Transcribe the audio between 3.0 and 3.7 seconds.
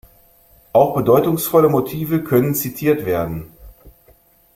werden.